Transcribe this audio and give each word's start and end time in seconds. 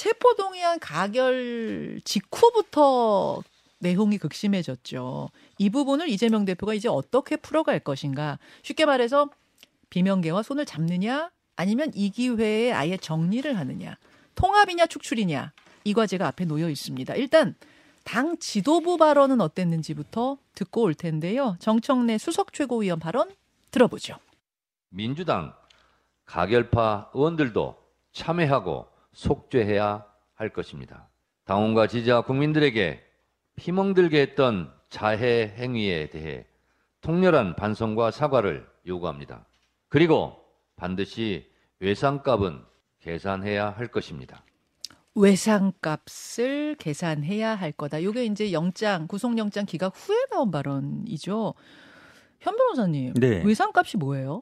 체포동의안 0.00 0.78
가결 0.78 2.00
직후부터 2.06 3.42
내용이 3.80 4.16
극심해졌죠. 4.16 5.28
이 5.58 5.68
부분을 5.68 6.08
이재명 6.08 6.46
대표가 6.46 6.72
이제 6.72 6.88
어떻게 6.88 7.36
풀어갈 7.36 7.80
것인가. 7.80 8.38
쉽게 8.62 8.86
말해서 8.86 9.28
비명계와 9.90 10.42
손을 10.42 10.64
잡느냐 10.64 11.30
아니면 11.54 11.90
이 11.94 12.08
기회에 12.08 12.72
아예 12.72 12.96
정리를 12.96 13.58
하느냐. 13.58 13.98
통합이냐 14.36 14.86
축출이냐. 14.86 15.52
이 15.84 15.92
과제가 15.92 16.28
앞에 16.28 16.46
놓여 16.46 16.70
있습니다. 16.70 17.14
일단 17.16 17.54
당 18.02 18.38
지도부 18.38 18.96
발언은 18.96 19.42
어땠는지부터 19.42 20.38
듣고 20.54 20.80
올 20.80 20.94
텐데요. 20.94 21.56
정청래 21.58 22.16
수석 22.16 22.54
최고위원 22.54 23.00
발언 23.00 23.30
들어보죠. 23.70 24.16
민주당 24.88 25.52
가결파 26.24 27.10
의원들도 27.12 27.76
참여하고 28.12 28.99
속죄해야 29.12 30.04
할 30.34 30.48
것입니다. 30.50 31.08
당원과 31.44 31.86
지지자 31.86 32.22
국민들에게 32.22 33.02
희멍들게 33.58 34.20
했던 34.20 34.72
자해 34.88 35.54
행위에 35.56 36.10
대해 36.10 36.46
통렬한 37.00 37.56
반성과 37.56 38.10
사과를 38.10 38.66
요구합니다. 38.86 39.46
그리고 39.88 40.36
반드시 40.76 41.50
외상값은 41.80 42.62
계산해야 43.00 43.70
할 43.70 43.88
것입니다. 43.88 44.44
외상값을 45.14 46.76
계산해야 46.78 47.54
할 47.54 47.72
거다. 47.72 47.98
이게 47.98 48.24
이제 48.24 48.52
영장 48.52 49.06
구속영장 49.06 49.66
기각 49.66 49.92
후에 49.96 50.16
나온 50.30 50.50
발언이죠. 50.50 51.54
현 52.40 52.56
변호사님, 52.56 53.14
네. 53.14 53.42
외상값이 53.44 53.96
뭐예요? 53.98 54.40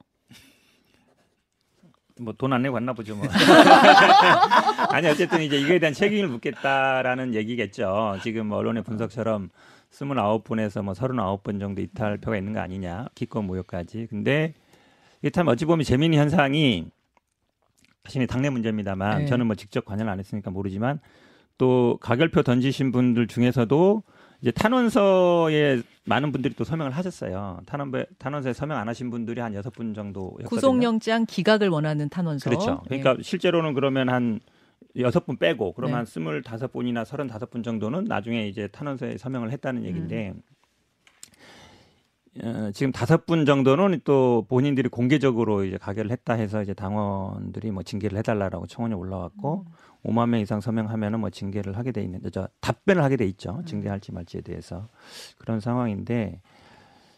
뭐 2.21 2.33
돈 2.35 2.53
안 2.53 2.63
내고 2.63 2.75
갔나 2.75 2.93
보죠 2.93 3.17
뭐. 3.17 3.27
아니 4.91 5.07
어쨌든 5.09 5.43
이제 5.43 5.59
이거에 5.59 5.79
대한 5.79 5.93
책임을 5.95 6.29
묻겠다라는 6.29 7.35
얘기겠죠. 7.35 8.19
지금 8.23 8.51
언론의 8.53 8.83
분석처럼 8.85 9.51
29분에서 9.93 10.83
뭐 10.83 10.95
39분 10.95 11.61
정도 11.61 11.81
이탈표가 11.83 12.37
있는 12.37 12.53
거 12.53 12.61
아니냐. 12.61 13.07
기권 13.15 13.45
무효까지. 13.45 14.07
근데 14.11 14.55
이게 15.21 15.31
참 15.31 15.49
어찌 15.49 15.65
보면 15.65 15.85
재미있는 15.85 16.19
현상이 16.19 16.87
사실 18.05 18.27
당내 18.27 18.51
문제입니다만 18.51 19.19
네. 19.21 19.27
저는 19.27 19.47
뭐 19.47 19.55
직접 19.57 19.85
관여를 19.85 20.11
안 20.11 20.19
했으니까 20.19 20.51
모르지만 20.51 21.01
또 21.59 21.99
가결표 22.01 22.43
던지신 22.43 22.93
분들 22.93 23.27
중에서도 23.27 24.03
이제 24.41 24.51
탄원서에 24.53 25.83
많은 26.05 26.33
분들이 26.33 26.55
또 26.55 26.65
서명을 26.65 26.93
하셨어요. 26.93 27.61
탄원 27.67 27.93
탄원서에 28.19 28.53
서명 28.53 28.79
안 28.79 28.89
하신 28.89 29.11
분들이 29.11 29.41
한 29.41 29.55
여섯 29.55 29.73
분 29.73 29.95
정도 29.95 30.37
구속영장 30.45 31.27
기각을 31.27 31.69
원하는 31.69 32.09
탄원서. 32.09 32.49
그렇죠. 32.49 32.83
그러니까 32.85 33.17
네. 33.17 33.23
실제로는 33.23 33.75
그러면 33.75 34.09
한 34.09 34.41
여섯 34.97 35.27
분 35.27 35.37
빼고 35.37 35.73
그러면 35.73 35.93
네. 35.93 35.97
한 35.97 36.07
스물다섯 36.07 36.73
분이나 36.73 37.05
서른다섯 37.05 37.51
분 37.51 37.63
정도는 37.63 38.05
나중에 38.05 38.47
이제 38.47 38.69
탄원서에 38.69 39.19
서명을 39.19 39.51
했다는 39.53 39.85
얘기인데 39.85 40.35
음. 40.37 40.43
어, 42.41 42.71
지금 42.73 42.93
다섯 42.93 43.27
분 43.27 43.45
정도는 43.45 44.01
또 44.05 44.47
본인들이 44.49 44.89
공개적으로 44.89 45.65
이제 45.65 45.77
가결을 45.77 46.11
했다 46.11 46.35
해서 46.35 46.63
이제 46.63 46.73
당원들이 46.73 47.71
뭐 47.73 47.83
징계를 47.83 48.17
해달라라고 48.19 48.67
청원이 48.67 48.95
올라왔고 48.95 49.65
음. 49.67 49.73
5만 50.05 50.29
명 50.29 50.41
이상 50.41 50.61
서명하면은 50.61 51.21
뭐 51.21 51.31
징계를 51.31 51.77
하게 51.77 51.93
돼 51.93 52.03
있는데 52.03 52.31
저 52.31 52.49
답변을 52.61 53.03
하게 53.03 53.17
돼 53.17 53.25
있죠 53.27 53.57
음. 53.59 53.65
징계할지 53.65 54.13
말지에 54.13 54.43
대해서 54.43 54.89
그런 55.39 55.61
상황인데 55.61 56.41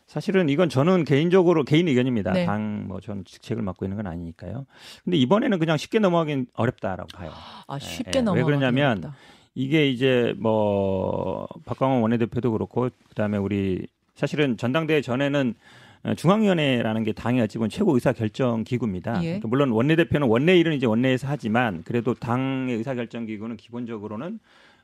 사실은 0.07 0.49
이건 0.49 0.69
저는 0.69 1.05
개인적으로 1.05 1.63
개인 1.63 1.87
의견입니다. 1.87 2.33
네. 2.33 2.45
당뭐 2.45 2.99
저는 3.01 3.25
직책을 3.25 3.63
맡고 3.63 3.85
있는 3.85 3.97
건 3.97 4.09
아니니까요. 4.09 4.67
근데 5.05 5.17
이번에는 5.17 5.61
그냥 5.61 5.77
쉽게 5.77 6.01
넘어가긴 6.01 6.49
어렵다라고 6.55 7.07
봐요. 7.15 7.31
아 7.69 7.79
쉽게 7.79 8.19
예, 8.19 8.21
넘어가. 8.21 8.39
왜 8.39 8.43
그러냐면 8.43 8.99
어렵다. 8.99 9.15
이게 9.55 9.89
이제 9.89 10.35
뭐 10.37 11.47
박광원 11.65 12.03
원내대표도 12.03 12.51
그렇고 12.51 12.89
그다음에 13.11 13.39
우리 13.39 13.87
사실은 14.17 14.57
전당대회 14.57 15.01
전에는 15.01 15.55
어, 15.55 15.80
중앙위원회라는 16.17 17.05
게 17.05 17.13
당의 17.13 17.43
어찌 17.43 17.59
보면 17.59 17.69
최고 17.69 17.95
의사 17.95 18.13
결정 18.13 18.65
기구입니다. 18.65 19.23
예. 19.23 19.27
그러니까 19.27 19.49
물론 19.49 19.71
원내 19.71 19.97
대표는 19.97 20.29
원내 20.29 20.59
일은 20.59 20.75
이제 20.75 20.87
원내에서 20.87 21.29
하지만 21.29 21.83
그래도 21.85 22.15
당의 22.15 22.77
의사 22.77 22.95
결정 22.95 23.27
기구는 23.27 23.57
기본적으로는 23.57 24.39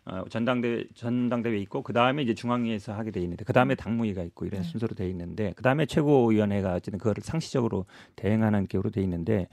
어, 0.09 0.23
전당대 0.29 0.85
전당대회 0.95 1.59
있고 1.59 1.83
그 1.83 1.93
다음에 1.93 2.23
이제 2.23 2.33
중앙위에서 2.33 2.93
하게 2.93 3.11
돼 3.11 3.21
있는데 3.23 3.45
그 3.45 3.53
다음에 3.53 3.75
당무위가 3.75 4.23
있고 4.23 4.47
이런 4.47 4.63
네. 4.63 4.69
순서로 4.69 4.95
돼 4.95 5.09
있는데 5.11 5.53
그 5.57 5.65
다음에 5.65 5.85
최고위원회가 5.85 6.75
어쨌든 6.75 6.99
그거를 6.99 7.25
상시적으로 7.25 7.87
대행하는 8.15 8.69
기구로 8.69 8.91
돼 8.91 9.03
있는데 9.03 9.49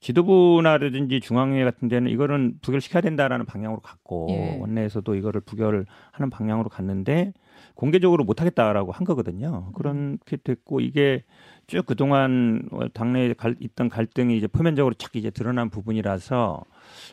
지도부나라든지 0.00 1.20
중앙위회 1.20 1.64
같은 1.64 1.88
데는 1.88 2.10
이거는 2.10 2.58
부결시켜야 2.60 3.00
된다라는 3.00 3.46
방향으로 3.46 3.80
갔고 3.80 4.26
예. 4.30 4.58
원내에서도 4.60 5.14
이거를 5.14 5.40
부결을 5.40 5.86
하는 6.12 6.28
방향으로 6.28 6.68
갔는데 6.68 7.32
공개적으로 7.74 8.24
못하겠다라고 8.24 8.92
한 8.92 9.04
거거든요. 9.04 9.72
그렇게 9.74 10.36
됐고 10.36 10.80
이게 10.80 11.24
쭉 11.66 11.84
그동안 11.84 12.68
당내에 12.94 13.32
갈, 13.34 13.56
있던 13.58 13.88
갈등이 13.88 14.36
이제 14.36 14.46
표면적으로 14.46 14.94
착 14.94 15.16
이제 15.16 15.30
드러난 15.30 15.68
부분이라서 15.68 16.62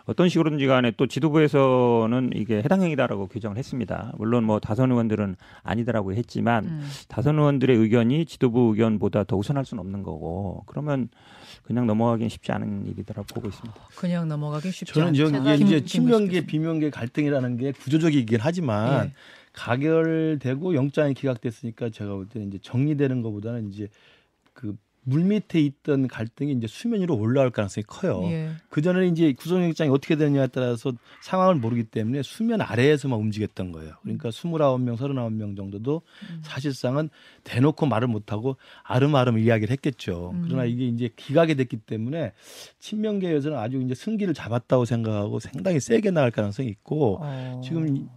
어떤 0.05 0.29
식으로든지 0.29 0.67
간에 0.67 0.91
또 0.95 1.07
지도부에서는 1.07 2.31
이게 2.35 2.57
해당 2.57 2.81
행위다라고 2.83 3.27
규정을 3.27 3.57
했습니다. 3.57 4.13
물론 4.17 4.43
뭐 4.43 4.59
다선 4.59 4.91
의원들은 4.91 5.35
아니다라고 5.63 6.13
했지만 6.13 6.65
음. 6.65 6.89
다선 7.07 7.39
의원들의 7.39 7.75
의견이 7.75 8.25
지도부 8.25 8.73
의견보다 8.73 9.23
더 9.23 9.37
우선할 9.37 9.65
수는 9.65 9.81
없는 9.81 10.03
거고 10.03 10.63
그러면 10.67 11.09
그냥 11.63 11.87
넘어가기는 11.87 12.29
쉽지 12.29 12.51
않은 12.51 12.85
일이더라고 12.87 13.25
보고 13.33 13.47
있습니다. 13.47 13.75
그냥 13.95 14.27
넘어가기 14.27 14.69
쉽지 14.69 14.93
저는 14.93 15.15
이게 15.15 15.55
이제 15.55 15.83
친명계 15.83 16.45
비명계 16.45 16.91
갈등이라는 16.91 17.57
게 17.57 17.71
구조적이긴 17.71 18.37
하지만 18.39 19.05
예. 19.07 19.13
가결되고 19.53 20.75
영장이 20.75 21.13
기각됐으니까 21.13 21.89
제가 21.89 22.13
볼 22.13 22.27
때는 22.27 22.47
이제 22.49 22.59
정리되는 22.61 23.21
것보다는 23.21 23.69
이제 23.69 23.87
그 24.53 24.75
물밑에 25.05 25.59
있던 25.59 26.07
갈등이 26.07 26.53
이제 26.53 26.67
수면 26.67 27.01
위로 27.01 27.17
올라올 27.17 27.51
가능성이 27.51 27.83
커요. 27.85 28.21
예. 28.25 28.51
그 28.69 28.81
전에 28.81 29.07
이제 29.07 29.33
구속영장이 29.33 29.89
어떻게 29.89 30.15
되느냐에 30.15 30.47
따라서 30.47 30.93
상황을 31.21 31.55
모르기 31.55 31.83
때문에 31.83 32.21
수면 32.23 32.61
아래에서만 32.61 33.19
움직였던 33.19 33.73
거예요. 33.73 33.95
그러니까 34.01 34.29
29명, 34.29 34.95
39명 34.95 35.57
정도도 35.57 36.01
음. 36.29 36.41
사실상은 36.41 37.09
대놓고 37.43 37.85
말을 37.85 38.07
못하고 38.07 38.55
아름아름 38.83 39.39
이야기를 39.39 39.71
했겠죠. 39.73 40.31
음. 40.35 40.43
그러나 40.45 40.63
이게 40.63 40.85
이제 40.85 41.09
기각이 41.15 41.55
됐기 41.55 41.77
때문에 41.77 42.31
친명계에서는 42.79 43.57
아주 43.57 43.81
이제 43.81 43.93
승기를 43.93 44.33
잡았다고 44.33 44.85
생각하고 44.85 45.39
상당히 45.39 45.81
세게 45.81 46.11
나갈 46.11 46.31
가능성이 46.31 46.69
있고 46.69 47.19
어. 47.21 47.61
지금 47.63 48.07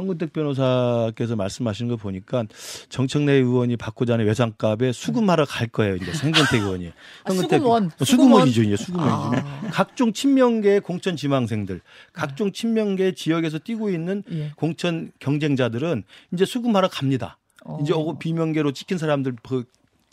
현근택 0.00 0.32
변호사께서 0.32 1.36
말씀하시는 1.36 1.90
거 1.90 1.96
보니까 1.96 2.44
정청래 2.88 3.32
의원이 3.32 3.76
받고자 3.76 4.14
하는 4.14 4.26
외상값에 4.26 4.92
수금하러 4.92 5.44
갈 5.44 5.68
거예요. 5.68 5.96
이제 5.96 6.12
생근택 6.12 6.62
의원이. 6.62 6.92
아, 7.24 7.30
수금원. 7.32 7.90
수금원이죠. 8.02 8.62
이제 8.62 8.76
수금원이죠. 8.76 9.46
아. 9.46 9.60
각종 9.70 10.12
친명계 10.12 10.80
공천 10.80 11.16
지망생들, 11.16 11.80
각종 12.12 12.52
친명계 12.52 13.14
지역에서 13.14 13.58
뛰고 13.58 13.90
있는 13.90 14.22
예. 14.32 14.52
공천 14.56 15.12
경쟁자들은 15.18 16.04
이제 16.32 16.44
수금하러 16.44 16.88
갑니다. 16.88 17.38
어. 17.64 17.78
이제 17.82 17.92
비명계로 18.18 18.72
찍힌 18.72 18.96
사람들 18.96 19.36
그 19.42 19.64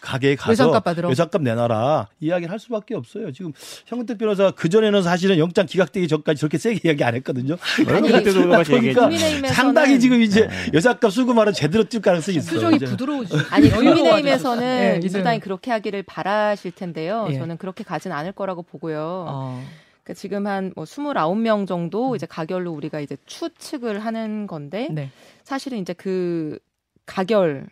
가게에 0.02 0.36
가서 0.36 0.82
외상값 1.08 1.42
내놔라 1.42 2.08
이야기를 2.20 2.52
할 2.52 2.60
수밖에 2.60 2.94
없어요. 2.94 3.32
지금 3.32 3.52
현근택 3.88 4.20
변호사 4.20 4.52
그 4.52 4.70
전에는 4.70 5.02
사실은 5.02 5.40
영장 5.40 5.66
기각되기 5.66 6.08
전까지 6.08 6.40
저렇게 6.40 6.58
세게 6.60 6.82
이야기 6.88 7.04
안 7.04 7.16
했거든요. 7.16 7.58
아니, 7.88 8.08
그러니까 8.10 9.48
상당히 9.54 10.00
지금 10.00 10.22
이제 10.22 10.48
네. 10.48 10.72
여자값 10.74 11.12
수금하러 11.12 11.52
제대로 11.52 11.84
뛸 11.84 12.02
가능성이 12.02 12.38
있어요. 12.38 12.54
표정이 12.54 12.80
부드러우죠. 12.80 13.38
아니 13.50 13.72
국민의힘에서는 13.72 14.60
네, 14.60 15.00
민주당이 15.00 15.40
그렇게 15.40 15.72
하기를 15.72 16.04
바라실 16.04 16.72
텐데요. 16.72 17.28
예. 17.32 17.38
저는 17.38 17.58
그렇게 17.58 17.84
가진 17.84 18.12
않을 18.12 18.34
거라고 18.34 18.62
보고요. 18.62 19.26
어. 19.28 19.64
그러니까 20.04 20.14
지금 20.14 20.46
한뭐 20.46 20.86
29명 20.86 21.68
정도 21.68 22.12
음. 22.12 22.16
이제 22.16 22.28
가결로 22.28 22.72
우리가 22.72 23.00
이제 23.00 23.18
추측을 23.26 24.00
하는 24.00 24.46
건데 24.46 24.90
네. 24.92 25.10
사실은 25.44 25.80
이제 25.80 25.94
그 25.94 26.60
가결 27.08 27.68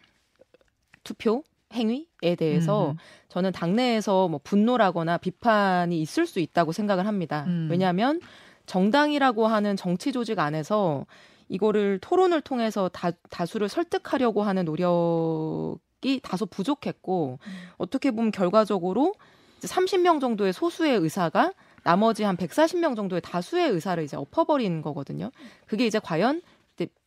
투표 1.04 1.44
행위에 1.76 2.36
대해서 2.38 2.92
음. 2.92 2.98
저는 3.30 3.52
당내에서 3.52 4.28
뭐 4.28 4.40
분노라거나 4.44 5.18
비판이 5.18 6.02
있을 6.02 6.26
수 6.26 6.40
있다고 6.40 6.72
생각을 6.72 7.06
합니다. 7.06 7.46
음. 7.48 7.68
왜냐하면 7.70 8.20
정당이라고 8.66 9.48
하는 9.48 9.76
정치 9.76 10.12
조직 10.12 10.40
안에서 10.40 11.06
이거를 11.50 12.00
토론을 12.00 12.42
통해서 12.42 12.90
다, 12.90 13.12
다수를 13.30 13.70
설득하려고 13.70 14.44
하는 14.44 14.66
노력이 14.66 16.20
다소 16.24 16.46
부족했고 16.46 17.40
음. 17.40 17.52
어떻게 17.78 18.12
보면 18.12 18.32
결과적으로 18.32 19.14
이제 19.58 19.68
30명 19.68 20.20
정도의 20.20 20.54
소수의 20.54 20.98
의사가 20.98 21.54
나머지 21.84 22.24
한 22.24 22.36
140명 22.36 22.96
정도의 22.96 23.22
다수의 23.22 23.70
의사를 23.70 24.04
이제 24.04 24.18
엎어버린 24.18 24.82
거거든요. 24.82 25.30
그게 25.68 25.86
이제 25.86 26.00
과연 26.00 26.42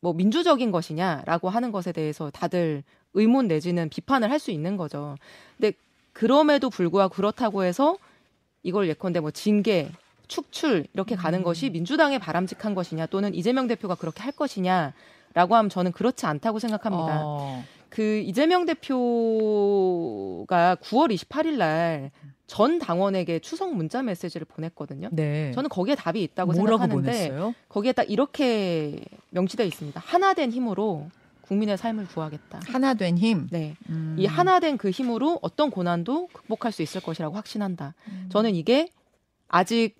뭐 0.01 0.13
민주적인 0.13 0.71
것이냐라고 0.71 1.51
하는 1.51 1.73
것에 1.73 1.93
대해서 1.93 2.31
다들 2.31 2.85
의문 3.15 3.49
내지는 3.49 3.89
비판을 3.89 4.31
할 4.31 4.39
수 4.39 4.51
있는 4.51 4.77
거죠. 4.77 5.17
근데 5.57 5.77
그럼에도 6.13 6.71
불구하고 6.71 7.15
그렇다고 7.15 7.65
해서 7.65 7.97
이걸 8.63 8.89
예컨대 8.89 9.21
뭐 9.21 9.31
징계 9.31 9.91
축출 10.29 10.87
이렇게 10.93 11.17
가는 11.17 11.41
음. 11.41 11.45
것이 11.45 11.71
민주당의 11.71 12.19
바람직한 12.19 12.75
것이냐 12.75 13.07
또는 13.07 13.35
이재명 13.35 13.67
대표가 13.67 13.95
그렇게 13.95 14.23
할 14.23 14.33
것이냐라고 14.33 15.57
하면 15.57 15.71
저는 15.71 15.93
그렇지 15.93 16.27
않다고 16.27 16.59
생각합니다. 16.59 17.23
어. 17.25 17.65
그 17.89 18.19
이재명 18.19 18.67
대표가 18.67 20.77
9월 20.77 21.15
28일 21.15 21.57
날 21.57 22.11
전 22.49 22.79
당원에게 22.79 23.39
추석 23.41 23.75
문자 23.75 24.03
메시지를 24.03 24.47
보냈거든요. 24.47 25.11
네. 25.13 25.53
저는 25.53 25.69
거기에 25.69 25.95
답이 25.95 26.23
있다고 26.23 26.55
생각하는데 26.55 26.95
보냈어요? 26.95 27.55
거기에 27.69 27.93
딱 27.93 28.11
이렇게 28.11 28.99
명시되어 29.31 29.67
있습니다. 29.67 30.03
하나 30.05 30.33
된 30.33 30.51
힘으로 30.51 31.09
국민의 31.49 31.79
삶을 31.79 32.07
구하겠다. 32.09 32.61
하나 32.67 32.95
된 32.95 33.17
힘. 33.19 33.49
네. 33.51 33.75
음. 33.89 34.15
이 34.19 34.27
하나 34.27 34.61
된 34.61 34.77
그 34.77 34.91
힘으로 34.91 35.39
어떤 35.43 35.71
고난도 35.71 36.29
극복할 36.29 36.73
수 36.73 36.83
있을 36.83 37.01
것이라고 37.01 37.35
확신한다. 37.35 37.95
음. 38.09 38.29
저는 38.31 38.55
이게 38.55 38.89
아직 39.49 39.97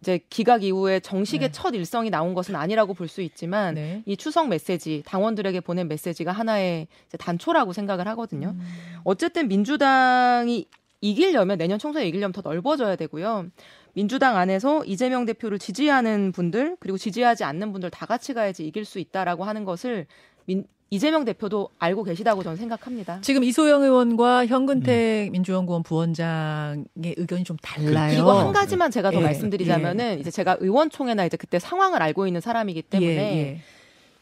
이제 0.00 0.20
기각 0.30 0.62
이후에 0.62 1.00
정식의 1.00 1.48
네. 1.48 1.52
첫 1.52 1.74
일성이 1.74 2.10
나온 2.10 2.32
것은 2.34 2.54
아니라고 2.56 2.94
볼 2.94 3.08
수 3.08 3.22
있지만 3.22 3.74
네. 3.74 4.02
이 4.06 4.16
추석 4.16 4.48
메시지 4.48 5.02
당원들에게 5.06 5.60
보낸 5.60 5.88
메시지가 5.88 6.32
하나의 6.32 6.86
단초라고 7.18 7.72
생각을 7.72 8.06
하거든요. 8.08 8.54
음. 8.56 8.60
어쨌든 9.04 9.48
민주당이 9.48 10.66
이기려면 11.02 11.58
내년 11.58 11.78
총선에 11.78 12.06
이기려면 12.06 12.32
더 12.32 12.42
넓어져야 12.42 12.96
되고요. 12.96 13.46
민주당 13.94 14.36
안에서 14.36 14.84
이재명 14.84 15.24
대표를 15.26 15.58
지지하는 15.58 16.32
분들 16.32 16.76
그리고 16.78 16.96
지지하지 16.96 17.44
않는 17.44 17.72
분들 17.72 17.90
다 17.90 18.06
같이 18.06 18.32
가야지 18.34 18.66
이길 18.66 18.84
수 18.84 18.98
있다라고 19.00 19.44
하는 19.44 19.64
것을 19.64 20.06
민, 20.46 20.64
이재명 20.92 21.24
대표도 21.24 21.70
알고 21.78 22.02
계시다고 22.02 22.42
저는 22.42 22.56
생각합니다. 22.56 23.20
지금 23.22 23.44
이소영 23.44 23.82
의원과 23.82 24.46
현근택 24.46 25.28
음. 25.28 25.32
민주연구원 25.32 25.84
부원장의 25.84 27.14
의견이 27.16 27.44
좀 27.44 27.56
달라요. 27.62 28.14
그리고 28.14 28.32
한 28.32 28.52
가지만 28.52 28.90
제가 28.90 29.12
더 29.12 29.20
예, 29.20 29.22
말씀드리자면은 29.22 30.16
예. 30.16 30.20
이제 30.20 30.32
제가 30.32 30.56
의원총회나 30.58 31.24
이제 31.26 31.36
그때 31.36 31.60
상황을 31.60 32.02
알고 32.02 32.26
있는 32.26 32.40
사람이기 32.40 32.82
때문에 32.82 33.14
예, 33.14 33.38
예. 33.38 33.60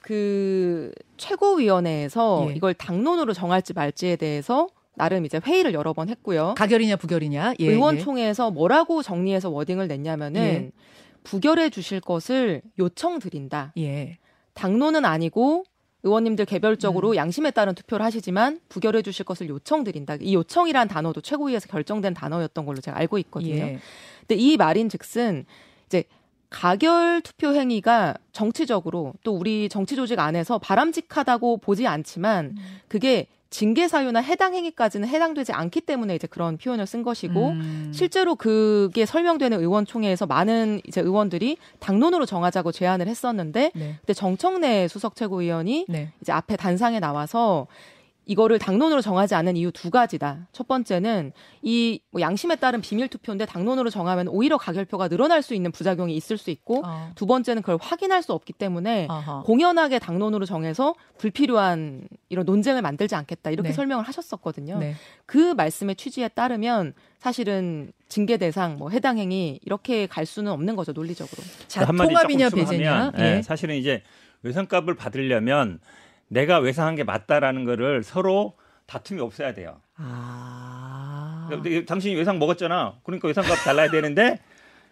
그 0.02 0.92
최고위원회에서 1.16 2.48
예. 2.50 2.54
이걸 2.54 2.74
당론으로 2.74 3.32
정할지 3.32 3.72
말지에 3.72 4.16
대해서 4.16 4.68
나름 4.94 5.24
이제 5.24 5.40
회의를 5.42 5.72
여러 5.72 5.94
번 5.94 6.10
했고요. 6.10 6.54
가결이냐 6.58 6.96
부결이냐 6.96 7.54
예, 7.60 7.66
의원총회에서 7.66 8.50
뭐라고 8.50 9.02
정리해서 9.02 9.48
워딩을 9.48 9.88
냈냐면은 9.88 10.72
부결해 11.24 11.70
주실 11.70 12.00
것을 12.02 12.60
요청드린다. 12.78 13.72
당론은 14.52 15.06
아니고 15.06 15.64
의원님들 16.08 16.44
개별적으로 16.44 17.10
음. 17.10 17.16
양심에 17.16 17.50
따른 17.50 17.74
투표를 17.74 18.04
하시지만 18.04 18.60
부결해 18.68 19.02
주실 19.02 19.24
것을 19.24 19.48
요청드린다. 19.48 20.16
이 20.20 20.34
요청이란 20.34 20.88
단어도 20.88 21.20
최고위에서 21.20 21.68
결정된 21.68 22.14
단어였던 22.14 22.66
걸로 22.66 22.80
제가 22.80 22.98
알고 22.98 23.18
있거든요. 23.18 23.54
예. 23.54 23.78
근데 24.20 24.34
이 24.34 24.56
말인 24.56 24.88
즉슨 24.88 25.44
이제 25.86 26.04
가결 26.50 27.20
투표 27.20 27.54
행위가 27.54 28.16
정치적으로 28.32 29.14
또 29.22 29.36
우리 29.36 29.68
정치 29.68 29.96
조직 29.96 30.18
안에서 30.18 30.58
바람직하다고 30.58 31.58
보지 31.58 31.86
않지만 31.86 32.46
음. 32.46 32.80
그게 32.88 33.26
징계 33.50 33.88
사유나 33.88 34.20
해당 34.20 34.54
행위까지는 34.54 35.08
해당되지 35.08 35.52
않기 35.52 35.80
때문에 35.80 36.14
이제 36.14 36.26
그런 36.26 36.58
표현을 36.58 36.86
쓴 36.86 37.02
것이고 37.02 37.48
음. 37.50 37.90
실제로 37.94 38.34
그게 38.34 39.06
설명되는 39.06 39.58
의원총회에서 39.58 40.26
많은 40.26 40.80
이제 40.86 41.00
의원들이 41.00 41.56
당론으로 41.80 42.26
정하자고 42.26 42.72
제안을 42.72 43.08
했었는데 43.08 43.72
네. 43.74 43.96
그때 44.00 44.12
정청래 44.12 44.86
수석 44.88 45.16
최고위원이 45.16 45.86
네. 45.88 46.12
이제 46.20 46.32
앞에 46.32 46.56
단상에 46.56 47.00
나와서 47.00 47.66
이거를 48.28 48.58
당론으로 48.58 49.00
정하지 49.00 49.34
않은 49.34 49.56
이유 49.56 49.72
두 49.72 49.90
가지다. 49.90 50.46
첫 50.52 50.68
번째는 50.68 51.32
이 51.62 51.98
뭐 52.10 52.20
양심에 52.20 52.56
따른 52.56 52.80
비밀 52.80 53.08
투표인데 53.08 53.46
당론으로 53.46 53.90
정하면 53.90 54.28
오히려 54.28 54.58
가결표가 54.58 55.08
늘어날 55.08 55.42
수 55.42 55.54
있는 55.54 55.72
부작용이 55.72 56.14
있을 56.16 56.36
수 56.36 56.50
있고 56.50 56.82
어. 56.84 57.10
두 57.14 57.26
번째는 57.26 57.62
그걸 57.62 57.78
확인할 57.80 58.22
수 58.22 58.32
없기 58.32 58.52
때문에 58.52 59.06
어허. 59.10 59.42
공연하게 59.44 59.98
당론으로 59.98 60.44
정해서 60.44 60.94
불필요한 61.18 62.08
이런 62.28 62.44
논쟁을 62.44 62.82
만들지 62.82 63.14
않겠다 63.14 63.50
이렇게 63.50 63.70
네. 63.70 63.74
설명을 63.74 64.04
하셨었거든요. 64.04 64.78
네. 64.78 64.94
그 65.26 65.54
말씀의 65.54 65.96
취지에 65.96 66.28
따르면 66.28 66.92
사실은 67.18 67.92
징계 68.08 68.36
대상, 68.36 68.76
뭐 68.76 68.90
해당 68.90 69.18
행위 69.18 69.58
이렇게 69.64 70.06
갈 70.06 70.26
수는 70.26 70.52
없는 70.52 70.76
거죠 70.76 70.92
논리적으로. 70.92 71.42
자, 71.66 71.84
통합이냐 71.86 72.50
배제냐. 72.50 73.12
예. 73.16 73.22
네, 73.22 73.42
사실은 73.42 73.76
이제 73.76 74.02
외상값을 74.42 74.94
받으려면 74.94 75.80
내가 76.28 76.58
외상한 76.58 76.94
게 76.94 77.04
맞다라는 77.04 77.64
거를 77.64 78.02
서로 78.02 78.56
다툼이 78.86 79.20
없어야 79.20 79.52
돼요. 79.54 79.80
아. 79.96 81.48
당신이 81.86 82.14
외상 82.14 82.38
먹었잖아. 82.38 82.96
그러니까 83.04 83.28
외상값 83.28 83.64
달라야 83.64 83.90
되는데 83.90 84.38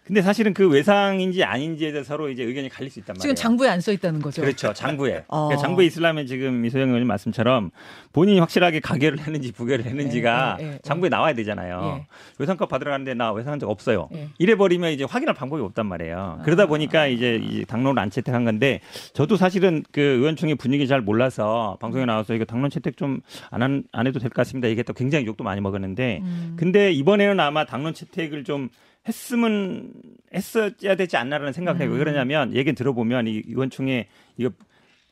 근데 0.07 0.21
사실은 0.21 0.53
그 0.53 0.67
외상인지 0.69 1.43
아닌지에 1.43 1.91
대해서 1.91 2.07
서로 2.07 2.29
이제 2.29 2.43
의견이 2.43 2.69
갈릴 2.69 2.89
수 2.89 2.99
있단 2.99 3.13
말이에요. 3.17 3.21
지금 3.21 3.35
장부에 3.35 3.69
안 3.69 3.81
써 3.81 3.91
있다는 3.91 4.21
거죠. 4.21 4.41
그렇죠. 4.41 4.73
장부에. 4.73 5.25
어. 5.29 5.47
그러니까 5.47 5.61
장부에 5.67 5.85
있으려면 5.85 6.25
지금 6.25 6.65
이소영 6.65 6.87
의원님 6.87 7.07
말씀처럼 7.07 7.71
본인이 8.13 8.39
확실하게 8.39 8.79
가결을 8.79 9.19
했는지 9.19 9.51
부결을 9.51 9.85
했는지가 9.85 10.57
예, 10.59 10.63
예, 10.63 10.69
예, 10.73 10.79
장부에 10.81 11.09
나와야 11.09 11.33
되잖아요. 11.33 11.99
예. 12.01 12.07
외상값 12.39 12.69
받으러 12.69 12.91
가는데 12.91 13.13
나 13.13 13.31
외상한 13.31 13.59
적 13.59 13.69
없어요. 13.69 14.09
예. 14.15 14.29
이래 14.39 14.55
버리면 14.55 14.91
이제 14.93 15.03
확인할 15.03 15.35
방법이 15.35 15.61
없단 15.61 15.85
말이에요. 15.85 16.39
그러다 16.45 16.63
아. 16.63 16.65
보니까 16.67 17.07
이제 17.07 17.63
당론을 17.67 18.01
안 18.01 18.09
채택한 18.09 18.45
건데 18.45 18.79
저도 19.13 19.35
사실은 19.37 19.83
그 19.91 20.01
의원총회 20.01 20.55
분위기 20.55 20.87
잘 20.87 21.01
몰라서 21.01 21.77
방송에 21.81 22.05
나와서 22.05 22.33
이거 22.33 22.45
당론 22.45 22.69
채택 22.69 22.95
좀 22.97 23.21
안 23.51 23.83
안 23.91 24.07
해도 24.07 24.19
될 24.19 24.29
것 24.29 24.35
같습니다. 24.35 24.67
얘기했다 24.69 24.93
굉장히 24.93 25.25
욕도 25.25 25.43
많이 25.43 25.59
먹었는데 25.61 26.19
음. 26.23 26.55
근데 26.57 26.91
이번에는 26.91 27.39
아마 27.39 27.65
당론 27.65 27.93
채택을 27.93 28.43
좀 28.43 28.69
했으면 29.07 29.91
했어야 30.33 30.95
되지 30.95 31.17
않나라는 31.17 31.53
생각을 31.53 31.81
해요. 31.81 31.89
음. 31.89 31.93
왜 31.93 31.99
그러냐면 31.99 32.53
얘기 32.53 32.73
들어보면 32.73 33.27
이 33.27 33.43
의원총회 33.47 34.07
이거 34.37 34.51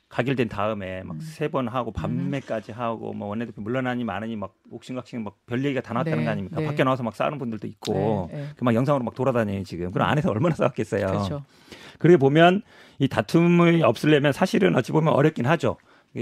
가결된 0.10 0.50
다음에 0.50 1.04
막 1.04 1.22
세번 1.22 1.68
음. 1.68 1.74
하고 1.74 1.92
밤매까지 1.92 2.72
하고 2.72 3.14
뭐 3.14 3.28
원내대표 3.30 3.62
물러나니 3.62 4.04
마느니 4.04 4.36
막 4.36 4.54
옥신각신 4.72 5.24
막 5.24 5.36
별 5.46 5.64
얘기가 5.64 5.82
다 5.82 5.94
나왔다는 5.94 6.20
네, 6.20 6.26
거 6.26 6.32
아닙니까? 6.32 6.60
네. 6.60 6.66
밖에 6.68 6.84
나와서 6.84 7.04
막 7.04 7.16
싸우는 7.16 7.38
분들도 7.38 7.68
있고 7.68 8.30
네, 8.32 8.38
네. 8.38 8.48
그막 8.58 8.76
영상으로 8.76 9.04
막 9.04 9.14
돌아다녀요 9.16 9.64
지금. 9.64 9.92
그럼 9.92 10.08
안에서 10.10 10.30
얼마나 10.32 10.56
싸웠겠어요. 10.56 11.08
그렇죠. 11.08 11.44
그렇게 12.00 12.18
보면 12.18 12.62
이 13.00 13.08
다툼을 13.08 13.84
없으려면 13.84 14.32
사실은 14.32 14.76
어찌 14.76 14.92
보면 14.92 15.14
어렵긴 15.14 15.46
하죠. 15.48 15.78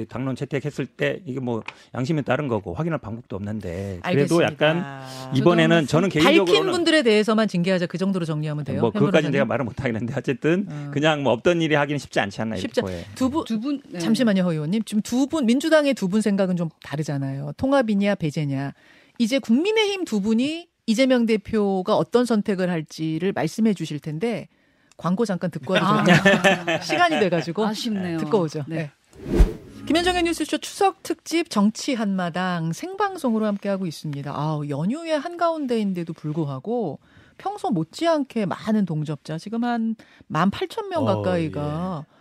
당론 0.10 0.36
채택했을 0.36 0.86
때 0.86 1.22
이게 1.26 1.40
뭐 1.40 1.64
양심에 1.96 2.22
따른 2.24 2.48
거고 2.48 2.74
확인할 2.74 3.00
방법도 3.00 3.36
없는데 3.36 4.00
그래도 4.04 4.40
알겠습니다. 4.42 4.46
약간 4.52 5.04
이번에는 5.36 5.88
저는 5.88 6.10
개인적으로 6.10 6.46
밝힌 6.46 6.72
분들에 6.72 7.04
대해서만 7.04 7.48
징계하자 7.48 7.86
그 7.86 7.98
정도로 7.98 8.26
정리하면 8.26 8.64
돼요. 8.64 8.82
뭐 8.82 8.92
그것까지 8.92 9.30
내가 9.30 9.46
말을 9.46 9.66
못 9.66 9.80
하겠는데 9.80 10.14
어쨌든 10.18 10.68
어. 10.70 10.92
그냥 10.94 11.24
뭐 11.24 11.34
없던 11.34 11.62
일이 11.62 11.76
하기는 11.76 11.98
쉽지 12.00 12.20
않지 12.20 12.42
않나 12.42 12.56
쉽지 12.58 12.82
두분 13.16 13.44
두분 13.46 13.82
네. 13.90 14.00
잠시만요, 14.00 14.42
허 14.44 14.52
의원님. 14.54 14.84
지금 14.84 15.02
두 15.02 15.28
분 15.28 15.46
민주당의 15.46 15.94
두 15.94 16.08
분 16.08 16.22
생각은 16.22 16.56
좀 16.58 16.70
다르잖아요. 16.84 17.54
통합이냐 17.58 18.16
배제냐. 18.16 18.74
이제 19.20 19.40
국민의힘 19.40 20.06
두 20.06 20.22
분이 20.22 20.68
이재명 20.86 21.26
대표가 21.26 21.96
어떤 21.96 22.26
선택을 22.26 22.70
할지를 22.70 23.32
말씀해 23.32 23.74
주실 23.74 24.00
텐데 24.00 24.48
광고 24.98 25.26
잠깐 25.26 25.50
듣고 25.50 25.74
와도 25.74 25.86
아. 25.86 26.04
시간이 26.82 27.20
돼가지고 27.20 27.66
아쉽네요. 27.66 28.18
듣고 28.20 28.40
오죠. 28.42 28.64
네. 28.68 28.76
네. 28.76 28.92
김현정의 29.86 30.24
뉴스쇼 30.24 30.60
추석 30.60 31.04
특집 31.04 31.50
정치 31.50 31.94
한마당 31.94 32.72
생방송으로 32.72 33.46
함께하고 33.46 33.86
있습니다. 33.86 34.32
아, 34.34 34.62
연휴의 34.70 35.20
한가운데인데도 35.20 36.14
불구하고 36.14 37.00
평소 37.38 37.70
못지않게 37.70 38.46
많은 38.46 38.86
동접자 38.86 39.38
지금 39.38 39.66
한 39.66 39.98
18,000명 40.32 41.02
어, 41.02 41.04
가까이가 41.04 42.06
예. 42.08 42.14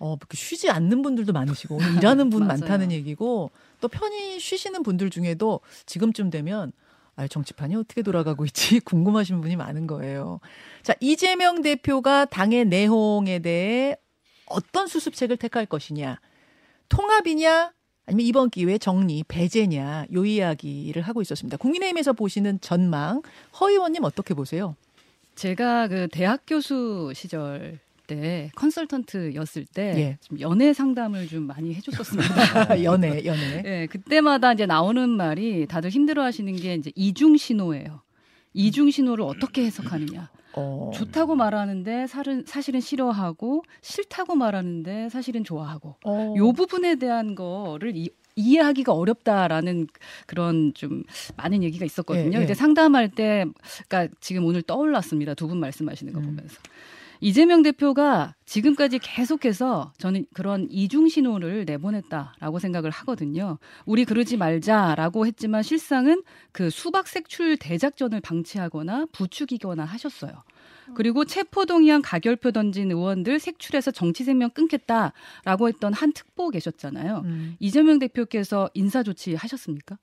어, 0.00 0.16
쉬지 0.32 0.70
않는 0.70 1.02
분들도 1.02 1.32
많으시고 1.32 1.78
일하는 1.98 2.30
분 2.30 2.46
많다는 2.48 2.90
얘기고 2.90 3.52
또 3.80 3.88
편히 3.88 4.40
쉬시는 4.40 4.82
분들 4.82 5.10
중에도 5.10 5.60
지금쯤 5.86 6.30
되면 6.30 6.72
아, 7.14 7.28
정치판이 7.28 7.76
어떻게 7.76 8.02
돌아가고 8.02 8.44
있지 8.44 8.80
궁금하신 8.84 9.40
분이 9.40 9.54
많은 9.54 9.86
거예요. 9.86 10.40
자, 10.82 10.94
이재명 11.00 11.62
대표가 11.62 12.24
당의 12.24 12.64
내홍에 12.64 13.38
대해 13.38 13.96
어떤 14.46 14.88
수습책을 14.88 15.36
택할 15.36 15.64
것이냐. 15.66 16.18
통합이냐 16.88 17.72
아니면 18.06 18.26
이번 18.26 18.50
기회에 18.50 18.78
정리, 18.78 19.22
배제냐 19.28 20.06
요 20.14 20.24
이야기를 20.24 21.02
하고 21.02 21.20
있었습니다. 21.20 21.58
국민의힘에서 21.58 22.14
보시는 22.14 22.60
전망 22.60 23.22
허 23.60 23.70
의원님 23.70 24.04
어떻게 24.04 24.34
보세요? 24.34 24.76
제가 25.34 25.88
그 25.88 26.08
대학 26.10 26.42
교수 26.46 27.12
시절 27.14 27.78
때 28.06 28.50
컨설턴트였을 28.56 29.66
때 29.66 29.94
예. 29.96 30.18
좀 30.26 30.40
연애 30.40 30.72
상담을 30.72 31.28
좀 31.28 31.42
많이 31.44 31.74
해줬었습니다. 31.74 32.82
연애, 32.82 33.24
연애. 33.24 33.62
네, 33.62 33.86
그때마다 33.86 34.54
이제 34.54 34.66
나오는 34.66 35.08
말이 35.08 35.66
다들 35.66 35.90
힘들어하시는 35.90 36.56
게 36.56 36.74
이제 36.74 36.90
이중 36.96 37.36
신호예요. 37.36 38.00
이중 38.54 38.90
신호를 38.90 39.24
어떻게 39.24 39.64
해석하느냐. 39.64 40.30
어. 40.54 40.90
좋다고 40.94 41.36
말하는데 41.36 42.06
사실은, 42.06 42.44
사실은 42.46 42.80
싫어하고 42.80 43.62
싫다고 43.82 44.34
말하는데 44.34 45.08
사실은 45.10 45.44
좋아하고 45.44 45.96
어. 46.04 46.34
요 46.36 46.52
부분에 46.52 46.96
대한 46.96 47.34
거를 47.34 47.92
이, 47.96 48.10
이해하기가 48.34 48.92
어렵다라는 48.92 49.86
그런 50.26 50.72
좀 50.74 51.02
많은 51.36 51.62
얘기가 51.62 51.84
있었거든요. 51.84 52.30
예, 52.30 52.34
예. 52.34 52.38
근데 52.38 52.54
상담할 52.54 53.08
때, 53.10 53.44
그러니까 53.88 54.14
지금 54.20 54.44
오늘 54.46 54.62
떠올랐습니다. 54.62 55.34
두 55.34 55.48
분 55.48 55.58
말씀하시는 55.58 56.12
거 56.12 56.20
음. 56.20 56.24
보면서. 56.26 56.56
이재명 57.20 57.62
대표가 57.62 58.34
지금까지 58.46 58.98
계속해서 58.98 59.92
저는 59.98 60.26
그런 60.34 60.66
이중 60.70 61.08
신호를 61.08 61.64
내보냈다라고 61.64 62.58
생각을 62.58 62.90
하거든요. 62.90 63.58
우리 63.84 64.04
그러지 64.04 64.36
말자라고 64.36 65.26
했지만 65.26 65.62
실상은 65.62 66.22
그 66.52 66.70
수박 66.70 67.08
색출 67.08 67.56
대작전을 67.56 68.20
방치하거나 68.20 69.06
부추기거나 69.12 69.84
하셨어요. 69.84 70.32
그리고 70.94 71.24
체포동의안 71.24 72.00
가결표 72.00 72.52
던진 72.52 72.90
의원들 72.90 73.40
색출해서 73.40 73.90
정치 73.90 74.24
생명 74.24 74.50
끊겠다라고 74.50 75.68
했던 75.68 75.92
한 75.92 76.12
특보 76.12 76.50
계셨잖아요. 76.50 77.22
음. 77.24 77.56
이재명 77.58 77.98
대표께서 77.98 78.70
인사 78.74 79.02
조치 79.02 79.34
하셨습니까? 79.34 79.98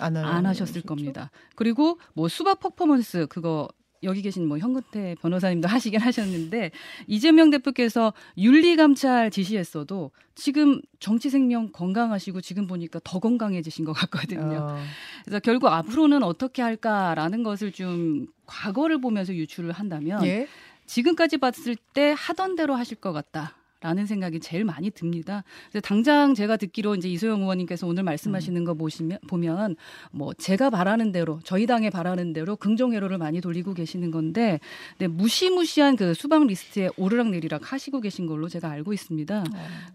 안, 0.00 0.16
안 0.16 0.46
하셨을 0.46 0.82
겁니다. 0.82 1.30
그리고 1.56 1.98
뭐 2.14 2.28
수박 2.28 2.60
퍼포먼스 2.60 3.26
그거 3.26 3.68
여기 4.02 4.22
계신 4.22 4.46
뭐 4.46 4.58
현근태 4.58 5.16
변호사님도 5.20 5.66
하시긴 5.68 6.00
하셨는데 6.00 6.70
이재명 7.06 7.50
대표께서 7.50 8.12
윤리 8.36 8.76
감찰 8.76 9.30
지시했어도 9.30 10.10
지금 10.34 10.80
정치 11.00 11.30
생명 11.30 11.70
건강하시고 11.72 12.40
지금 12.40 12.66
보니까 12.66 13.00
더 13.02 13.18
건강해지신 13.18 13.84
것 13.84 13.92
같거든요. 13.92 14.68
어. 14.70 14.78
그래서 15.24 15.40
결국 15.40 15.68
앞으로는 15.68 16.22
어떻게 16.22 16.62
할까라는 16.62 17.42
것을 17.42 17.72
좀 17.72 18.28
과거를 18.46 19.00
보면서 19.00 19.34
유추를 19.34 19.72
한다면 19.72 20.24
예? 20.24 20.46
지금까지 20.86 21.38
봤을 21.38 21.76
때 21.92 22.14
하던 22.16 22.56
대로 22.56 22.74
하실 22.74 22.96
것 22.96 23.12
같다. 23.12 23.57
라는 23.80 24.06
생각이 24.06 24.40
제일 24.40 24.64
많이 24.64 24.90
듭니다. 24.90 25.44
그래서 25.70 25.80
당장 25.80 26.34
제가 26.34 26.56
듣기로 26.56 26.96
이제 26.96 27.08
이소영 27.08 27.42
의원님께서 27.42 27.86
오늘 27.86 28.02
말씀하시는 28.02 28.64
거 28.64 28.74
보시면 28.74 29.18
보면 29.28 29.76
뭐 30.10 30.34
제가 30.34 30.70
바라는 30.70 31.12
대로 31.12 31.38
저희 31.44 31.66
당에 31.66 31.88
바라는 31.88 32.32
대로 32.32 32.56
긍정 32.56 32.92
회로를 32.92 33.18
많이 33.18 33.40
돌리고 33.40 33.74
계시는 33.74 34.10
건데 34.10 34.58
네, 34.98 35.06
무시무시한 35.06 35.94
그 35.94 36.12
수박 36.14 36.46
리스트에 36.46 36.90
오르락 36.96 37.28
내리락 37.28 37.72
하시고 37.72 38.00
계신 38.00 38.26
걸로 38.26 38.48
제가 38.48 38.68
알고 38.68 38.92
있습니다. 38.92 39.40
어, 39.40 39.44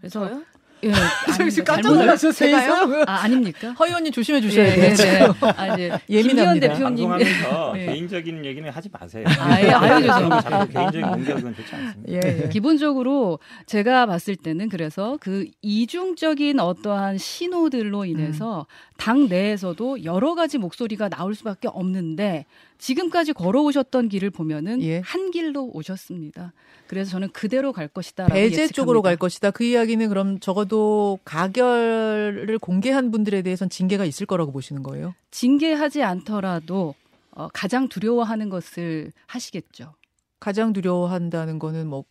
그래서 0.00 0.28
저요? 0.28 0.42
예. 0.84 0.92
지금 1.50 1.64
깜짝 1.64 1.94
놀라셨어요? 1.94 2.56
아, 3.06 3.22
아닙니까? 3.24 3.72
허 3.78 3.86
의원님 3.86 4.12
조심해 4.12 4.40
주셔야 4.40 4.66
예, 4.66 4.74
돼요. 4.74 4.94
네, 4.94 5.04
네. 5.04 5.52
아, 5.56 5.74
이제 5.74 5.98
예민합니다. 6.08 6.68
대표님. 6.68 7.08
방송하면서 7.08 7.72
네. 7.74 7.86
개인적인 7.86 8.44
얘기는 8.44 8.70
하지 8.70 8.88
마세요. 8.92 9.24
아, 9.38 9.60
예, 9.62 9.70
아유, 9.70 10.06
자꾸 10.06 10.68
개인적인 10.72 11.02
공격은 11.02 11.54
좋지 11.56 11.74
않습니다. 11.74 12.12
예, 12.12 12.42
예. 12.44 12.48
기본적으로 12.48 13.38
제가 13.66 14.06
봤을 14.06 14.36
때는 14.36 14.68
그래서 14.68 15.18
그 15.20 15.46
이중적인 15.62 16.60
어떠한 16.60 17.18
신호들로 17.18 18.04
인해서 18.04 18.66
음. 18.68 18.93
당 18.96 19.28
내에서도 19.28 20.04
여러 20.04 20.34
가지 20.34 20.58
목소리가 20.58 21.08
나올 21.08 21.34
수밖에 21.34 21.68
없는데 21.68 22.46
지금까지 22.78 23.32
걸어오셨던 23.32 24.08
길을 24.08 24.30
보면은 24.30 24.80
예. 24.82 25.00
한 25.00 25.30
길로 25.30 25.68
오셨습니다. 25.72 26.52
그래서 26.86 27.10
저는 27.10 27.30
그대로 27.32 27.72
갈 27.72 27.88
것이다. 27.88 28.26
배제 28.26 28.44
예측합니다. 28.44 28.74
쪽으로 28.74 29.02
갈 29.02 29.16
것이다. 29.16 29.50
그 29.50 29.64
이야기는 29.64 30.08
그럼 30.08 30.38
적어도 30.38 31.18
가결을 31.24 32.58
공개한 32.60 33.10
분들에 33.10 33.42
대해서는 33.42 33.68
징계가 33.68 34.04
있을 34.04 34.26
거라고 34.26 34.52
보시는 34.52 34.82
거예요? 34.82 35.14
징계하지 35.30 36.02
않더라도 36.02 36.94
어, 37.32 37.48
가장 37.52 37.88
두려워하는 37.88 38.48
것을 38.48 39.12
하시겠죠. 39.26 39.94
가장 40.38 40.72
두려워한다는 40.72 41.58
거는 41.58 41.88
뭐 41.88 42.04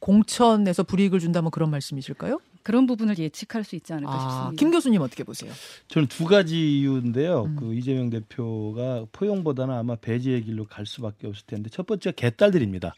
공천에서 0.00 0.82
불이익을 0.82 1.18
준다면 1.18 1.50
그런 1.50 1.70
말씀이실까요? 1.70 2.40
그런 2.66 2.88
부분을 2.88 3.16
예측할 3.16 3.62
수 3.62 3.76
있지 3.76 3.92
않을까 3.92 4.12
아, 4.12 4.18
싶습니다. 4.18 4.58
김 4.58 4.72
교수님 4.72 5.00
어떻게 5.00 5.22
보세요? 5.22 5.52
저는 5.86 6.08
두 6.08 6.24
가지 6.24 6.80
이유인데요. 6.80 7.44
음. 7.44 7.54
그 7.54 7.72
이재명 7.72 8.10
대표가 8.10 9.06
포용보다는 9.12 9.72
아마 9.72 9.94
배제의 9.94 10.42
길로 10.42 10.64
갈 10.64 10.84
수밖에 10.84 11.28
없을 11.28 11.46
텐데 11.46 11.70
첫 11.70 11.86
번째가 11.86 12.16
개딸들입니다. 12.16 12.96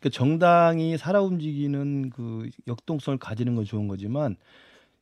그 0.00 0.10
정당이 0.10 0.98
살아 0.98 1.22
움직이는 1.22 2.10
그 2.10 2.50
역동성을 2.66 3.16
가지는 3.20 3.54
건 3.54 3.64
좋은 3.64 3.86
거지만 3.86 4.34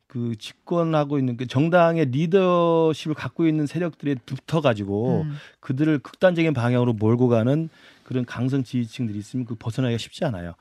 그 0.06 0.36
집권하고 0.36 1.18
있는 1.18 1.38
그 1.38 1.46
정당의 1.46 2.10
리더십을 2.10 3.14
갖고 3.14 3.46
있는 3.46 3.66
세력들에 3.66 4.16
붙어 4.26 4.60
가지고 4.60 5.22
음. 5.22 5.34
그들을 5.60 6.00
극단적인 6.00 6.52
방향으로 6.52 6.92
몰고 6.92 7.28
가는 7.28 7.70
그런 8.02 8.26
강성 8.26 8.64
지지층들이 8.64 9.18
있으면 9.18 9.46
그 9.46 9.54
벗어나기가 9.54 9.96
쉽지 9.96 10.26
않아요. 10.26 10.52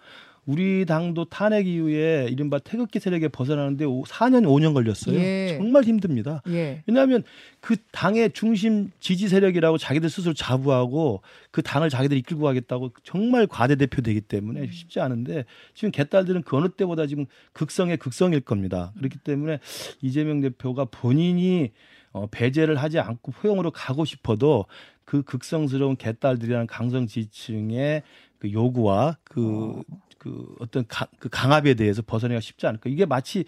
우리 0.45 0.85
당도 0.85 1.25
탄핵 1.25 1.67
이후에 1.67 2.27
이른바 2.29 2.59
태극기 2.59 2.99
세력에 2.99 3.29
벗어나는데 3.29 3.85
4년 3.85 4.43
5년 4.43 4.73
걸렸어요. 4.73 5.17
예. 5.17 5.55
정말 5.57 5.83
힘듭니다. 5.83 6.41
예. 6.49 6.83
왜냐하면 6.85 7.23
그 7.61 7.77
당의 7.91 8.31
중심 8.33 8.91
지지 8.99 9.29
세력이라고 9.29 9.77
자기들 9.77 10.09
스스로 10.09 10.33
자부하고 10.33 11.21
그 11.51 11.61
당을 11.61 11.89
자기들 11.89 12.17
이끌고 12.17 12.43
가겠다고 12.43 12.91
정말 13.03 13.47
과대 13.47 13.75
대표되기 13.75 14.21
때문에 14.21 14.61
음. 14.61 14.71
쉽지 14.71 14.99
않은데 14.99 15.45
지금 15.73 15.91
개딸들은 15.91 16.43
그 16.43 16.57
어느 16.57 16.67
때보다 16.69 17.07
지금 17.07 17.25
극성의 17.53 17.97
극성일 17.97 18.41
겁니다. 18.41 18.91
그렇기 18.97 19.19
때문에 19.19 19.59
이재명 20.01 20.41
대표가 20.41 20.85
본인이 20.85 21.71
어, 22.11 22.27
배제를 22.27 22.75
하지 22.75 22.99
않고 22.99 23.31
포용으로 23.31 23.71
가고 23.71 24.05
싶어도 24.05 24.65
그 25.05 25.23
극성스러운 25.23 25.95
개딸들이라는 25.95 26.67
강성 26.67 27.07
지층의 27.07 28.03
그 28.39 28.51
요구와 28.51 29.17
그 29.23 29.83
어. 29.89 30.02
그 30.23 30.55
어떤 30.59 30.85
가, 30.87 31.05
그 31.19 31.27
강압에 31.27 31.73
대해서 31.73 32.01
벗어내기가 32.01 32.39
쉽지 32.39 32.65
않을까. 32.65 32.89
이게 32.89 33.05
마치 33.05 33.43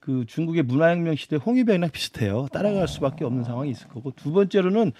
그 0.00 0.24
중국의 0.26 0.64
문화혁명 0.64 1.14
시대 1.14 1.36
홍위병이랑 1.36 1.90
비슷해요. 1.90 2.48
따라갈 2.52 2.88
수밖에 2.88 3.24
없는 3.24 3.44
상황이 3.44 3.70
있을 3.70 3.86
거고 3.86 4.10
두 4.16 4.32
번째로는 4.32 4.92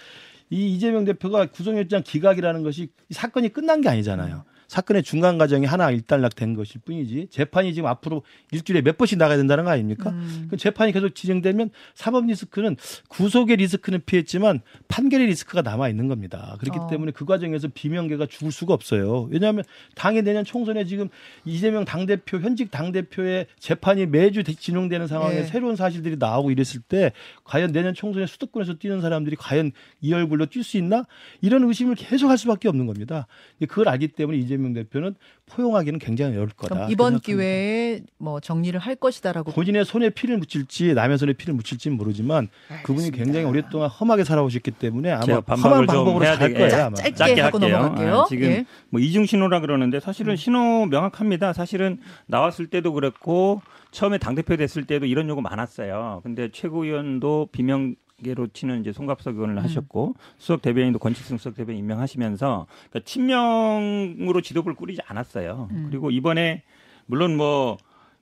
이 0.50 0.72
이재명 0.72 1.04
대표가 1.04 1.46
구속영장 1.46 2.04
기각이라는 2.04 2.62
것이 2.62 2.90
사건이 3.10 3.48
끝난 3.48 3.80
게 3.80 3.88
아니잖아요. 3.88 4.44
사건의 4.68 5.02
중간 5.02 5.38
과정이 5.38 5.66
하나 5.66 5.90
일단락된 5.90 6.54
것일 6.54 6.80
뿐이지 6.84 7.28
재판이 7.30 7.74
지금 7.74 7.88
앞으로 7.88 8.22
일주일에 8.52 8.82
몇 8.82 8.96
번씩 8.96 9.18
나가야 9.18 9.36
된다는 9.36 9.64
거 9.64 9.70
아닙니까? 9.70 10.10
음. 10.10 10.46
그 10.50 10.56
재판이 10.56 10.92
계속 10.92 11.14
진행되면 11.14 11.70
사법 11.94 12.26
리스크는 12.26 12.76
구속의 13.08 13.56
리스크는 13.56 14.00
피했지만 14.06 14.60
판결의 14.88 15.26
리스크가 15.28 15.62
남아 15.62 15.88
있는 15.88 16.08
겁니다. 16.08 16.56
그렇기 16.60 16.78
어. 16.78 16.86
때문에 16.88 17.12
그 17.12 17.24
과정에서 17.24 17.68
비명계가 17.72 18.26
죽을 18.26 18.52
수가 18.52 18.74
없어요. 18.74 19.28
왜냐하면 19.30 19.64
당의 19.94 20.22
내년 20.22 20.44
총선에 20.44 20.84
지금 20.84 21.08
이재명 21.44 21.84
당 21.84 22.06
대표 22.06 22.38
현직 22.38 22.70
당 22.70 22.92
대표의 22.92 23.46
재판이 23.58 24.06
매주 24.06 24.42
진행되는 24.42 25.06
상황에 25.06 25.36
네. 25.36 25.44
새로운 25.44 25.76
사실들이 25.76 26.16
나오고 26.18 26.50
이랬을 26.50 26.80
때 26.88 27.12
과연 27.44 27.72
내년 27.72 27.94
총선에 27.94 28.26
수도권에서 28.26 28.74
뛰는 28.74 29.00
사람들이 29.00 29.36
과연 29.36 29.72
이 30.00 30.12
얼굴로 30.12 30.46
뛸 30.46 30.62
수 30.62 30.76
있나 30.76 31.04
이런 31.40 31.64
의심을 31.64 31.94
계속 31.94 32.28
할 32.28 32.38
수밖에 32.38 32.68
없는 32.68 32.86
겁니다. 32.86 33.26
그걸 33.68 33.88
알기 33.88 34.08
때문에 34.08 34.38
이제 34.38 34.55
이재명 34.56 34.72
대표는 34.72 35.14
포용하기는 35.46 35.98
굉장히 35.98 36.32
어려울 36.32 36.48
거다. 36.50 36.88
이번 36.90 37.20
기회에 37.20 38.00
뭐 38.18 38.40
정리를 38.40 38.78
할 38.78 38.96
것이다라고 38.96 39.52
본인의 39.52 39.84
손에 39.84 40.10
피를 40.10 40.38
묻힐지 40.38 40.94
남의 40.94 41.18
손에 41.18 41.34
피를 41.34 41.54
묻힐지는 41.54 41.96
모르지만 41.96 42.48
알겠습니다. 42.68 42.82
그분이 42.82 43.10
굉장히 43.12 43.46
오랫동안 43.46 43.88
험하게 43.88 44.24
살아오셨기 44.24 44.72
때문에 44.72 45.12
아마 45.12 45.40
험한 45.40 45.86
방법으로 45.86 46.24
살 46.24 46.52
거예요. 46.52 46.68
짜, 46.68 46.90
짧게, 46.90 47.14
짧게 47.14 47.40
하고 47.40 47.58
할게요. 47.58 47.78
넘어갈게요. 47.78 48.20
아, 48.20 48.26
지금 48.28 48.48
예. 48.48 48.66
뭐 48.90 49.00
이중 49.00 49.26
신호라 49.26 49.60
그러는데 49.60 50.00
사실은 50.00 50.32
음. 50.32 50.36
신호 50.36 50.86
명확합니다. 50.86 51.52
사실은 51.52 51.98
나왔을 52.26 52.66
때도 52.66 52.92
그랬고 52.92 53.62
처음에 53.92 54.18
당 54.18 54.34
대표 54.34 54.56
됐을 54.56 54.84
때도 54.84 55.06
이런 55.06 55.28
요구 55.28 55.42
많았어요. 55.42 56.20
근데 56.22 56.50
최고위원도 56.50 57.48
비명 57.52 57.94
계로 58.22 58.46
치는 58.46 58.80
이제 58.80 58.92
송갑석 58.92 59.34
의원을 59.34 59.56
음. 59.58 59.62
하셨고 59.62 60.14
수석 60.38 60.62
대변인도 60.62 60.98
권치승 60.98 61.36
수석 61.36 61.54
대변인 61.54 61.80
임명하시면서 61.80 62.66
그러니까 62.90 63.08
친명으로 63.08 64.40
지도부를 64.40 64.74
꾸리지 64.74 65.02
않았어요. 65.06 65.68
음. 65.70 65.86
그리고 65.90 66.10
이번에 66.10 66.62
물론 67.06 67.36
뭐 67.36 67.76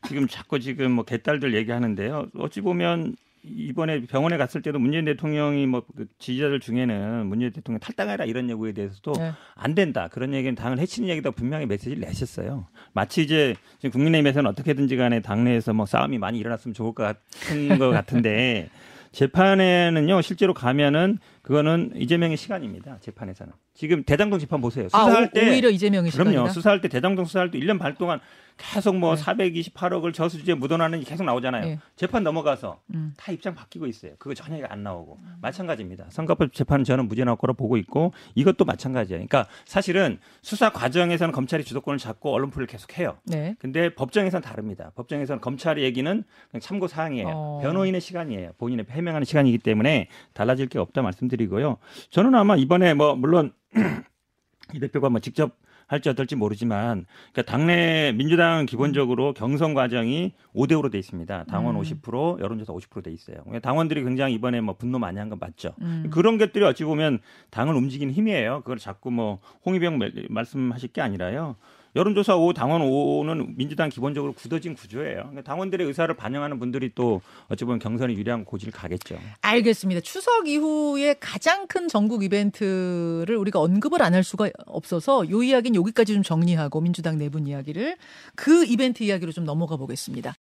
지금 0.08 0.26
자꾸 0.26 0.58
지금 0.60 0.92
뭐 0.92 1.04
개딸들 1.04 1.54
얘기하는데요. 1.54 2.28
어찌 2.38 2.60
보면 2.60 3.16
이번에 3.44 4.00
병원에 4.06 4.36
갔을 4.38 4.62
때도 4.62 4.78
문재인 4.78 5.04
대통령이 5.04 5.66
뭐그 5.66 6.06
지지자들 6.18 6.60
중에는 6.60 7.26
문재인 7.26 7.52
대통령 7.52 7.78
탈당해라 7.78 8.24
이런 8.24 8.48
요구에 8.48 8.72
대해서도 8.72 9.12
네. 9.12 9.32
안 9.54 9.74
된다 9.74 10.08
그런 10.10 10.32
얘기는 10.32 10.54
당을 10.54 10.78
해치는 10.78 11.10
얘기다 11.10 11.30
분명히 11.32 11.66
메시지를 11.66 12.00
내셨어요. 12.00 12.66
마치 12.94 13.22
이제 13.22 13.54
지금 13.78 13.90
국민의힘에서는 13.92 14.50
어떻게든지 14.50 14.96
간에 14.96 15.20
당내에서 15.20 15.74
뭐 15.74 15.84
싸움이 15.84 16.18
많이 16.18 16.38
일어났으면 16.38 16.74
좋을 16.74 16.94
것 16.94 17.02
같은 17.02 17.78
것 17.78 17.90
같은데 17.90 18.70
재판에는요 19.14 20.20
실제로 20.22 20.52
가면은 20.52 21.18
그거는 21.44 21.92
이재명의 21.94 22.38
시간입니다. 22.38 22.98
재판에서는. 23.00 23.52
지금 23.74 24.02
대장동 24.02 24.38
재판 24.38 24.62
보세요. 24.62 24.86
아, 24.92 25.04
수사할 25.04 25.24
아, 25.24 25.28
때 25.30 25.50
오히려 25.50 25.68
이재명의 25.68 26.10
그럼요. 26.10 26.30
시간이다? 26.30 26.52
수사할 26.52 26.80
때 26.80 26.88
대장동 26.88 27.26
수사할 27.26 27.50
때 27.50 27.58
1년 27.58 27.78
반 27.78 27.94
동안 27.96 28.18
계속 28.56 28.96
뭐 28.96 29.16
네. 29.16 29.22
428억을 29.22 30.14
저수지에 30.14 30.54
묻어나는 30.54 31.00
게 31.00 31.04
계속 31.04 31.24
나오잖아요. 31.24 31.64
네. 31.64 31.78
재판 31.96 32.22
넘어가서 32.22 32.80
음. 32.94 33.12
다 33.16 33.32
입장 33.32 33.54
바뀌고 33.54 33.86
있어요. 33.88 34.12
그거 34.18 34.32
전혀 34.32 34.64
안 34.66 34.84
나오고 34.84 35.18
음. 35.20 35.34
마찬가지입니다. 35.42 36.06
선거법 36.10 36.52
재판은 36.54 36.84
저는 36.84 37.08
무죄 37.08 37.24
나올 37.24 37.36
거라 37.36 37.52
보고 37.52 37.76
있고 37.76 38.12
이것도 38.36 38.64
마찬가지예요. 38.64 39.26
그러니까 39.26 39.50
사실은 39.64 40.18
수사 40.40 40.70
과정에서는 40.70 41.32
검찰이 41.32 41.64
주도권을 41.64 41.98
잡고 41.98 42.32
언론풀을 42.32 42.68
계속 42.68 42.96
해요. 42.96 43.18
네. 43.24 43.56
근데 43.58 43.92
법정에서는 43.92 44.40
다릅니다. 44.40 44.92
법정에서는 44.94 45.40
검찰의 45.40 45.82
얘기는 45.82 46.22
그냥 46.50 46.60
참고 46.60 46.86
사항이에요. 46.86 47.26
어. 47.28 47.60
변호인의 47.60 48.00
시간이에요. 48.00 48.52
본인의 48.58 48.86
해명하는 48.88 49.24
시간이기 49.24 49.58
때문에 49.58 50.08
달라질 50.32 50.68
게 50.68 50.78
없다 50.78 51.02
말씀드 51.02 51.33
리고요. 51.36 51.78
저는 52.10 52.34
아마 52.34 52.56
이번에 52.56 52.94
뭐 52.94 53.14
물론 53.14 53.52
이 54.74 54.80
대표가 54.80 55.08
뭐 55.10 55.20
직접 55.20 55.56
할지 55.86 56.08
어떨지 56.08 56.34
모르지만 56.34 57.04
그러니까 57.32 57.42
당내 57.52 58.12
민주당은 58.16 58.64
기본적으로 58.64 59.34
경선 59.34 59.74
과정이 59.74 60.32
5대 60.54 60.70
5로 60.72 60.90
돼 60.90 60.98
있습니다. 60.98 61.44
당원 61.44 61.76
음. 61.76 61.82
50% 61.82 62.40
여론조사 62.40 62.72
50%돼 62.72 63.12
있어요. 63.12 63.36
그러니까 63.42 63.60
당원들이 63.60 64.02
굉장히 64.02 64.32
이번에 64.34 64.62
뭐 64.62 64.76
분노 64.76 64.98
많이 64.98 65.18
한 65.18 65.28
건 65.28 65.38
맞죠. 65.38 65.74
음. 65.82 66.08
그런 66.10 66.38
것들이 66.38 66.64
어찌 66.64 66.84
보면 66.84 67.18
당을 67.50 67.74
움직이는 67.74 68.14
힘이에요. 68.14 68.60
그걸 68.62 68.78
자꾸 68.78 69.10
뭐 69.10 69.40
홍위병 69.66 69.98
말씀하실 70.30 70.92
게 70.94 71.02
아니라요. 71.02 71.56
여론조사 71.96 72.36
5, 72.36 72.52
당원 72.54 72.82
5는 72.82 73.56
민주당 73.56 73.88
기본적으로 73.88 74.32
굳어진 74.32 74.74
구조예요. 74.74 75.16
그러니까 75.16 75.42
당원들의 75.42 75.86
의사를 75.86 76.12
반영하는 76.14 76.58
분들이 76.58 76.90
또 76.94 77.20
어찌 77.48 77.64
보면 77.64 77.78
경선이 77.78 78.14
유리한 78.14 78.44
고지를 78.44 78.72
가겠죠. 78.72 79.16
알겠습니다. 79.42 80.00
추석 80.00 80.48
이후에 80.48 81.14
가장 81.20 81.66
큰 81.68 81.86
전국 81.86 82.24
이벤트를 82.24 83.36
우리가 83.36 83.60
언급을 83.60 84.02
안 84.02 84.14
할 84.14 84.22
수가 84.22 84.48
없어서 84.66 85.28
요 85.28 85.42
이야기는 85.42 85.74
여기까지 85.74 86.14
좀 86.14 86.22
정리하고 86.22 86.80
민주당 86.80 87.18
내분 87.18 87.48
이야기를 87.48 87.96
그 88.36 88.64
이벤트 88.64 89.02
이야기로 89.02 89.32
좀 89.32 89.44
넘어가 89.44 89.76
보겠습니다. 89.76 90.34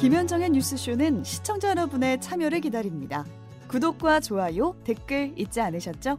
김현정의 0.00 0.50
뉴스쇼는 0.50 1.24
시청자 1.24 1.70
여러분의 1.70 2.20
참여를 2.20 2.60
기다립니다. 2.60 3.24
구독과 3.68 4.20
좋아요, 4.20 4.76
댓글 4.84 5.32
잊지 5.36 5.62
않으셨죠? 5.62 6.18